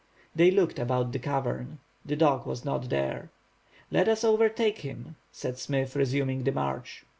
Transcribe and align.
They 0.35 0.49
looked 0.49 0.79
about 0.79 1.11
the 1.11 1.19
cavern. 1.19 1.77
The 2.03 2.15
dog 2.15 2.47
was 2.47 2.65
not 2.65 2.89
there. 2.89 3.29
"Let 3.91 4.07
us 4.07 4.23
overtake 4.23 4.79
him," 4.79 5.15
said 5.31 5.59
Smith, 5.59 5.95
resuming 5.95 6.43
the 6.43 6.51
march. 6.51 7.05